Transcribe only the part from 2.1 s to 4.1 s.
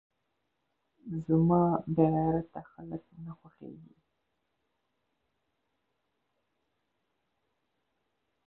غيرته خلک نه خوښېږي.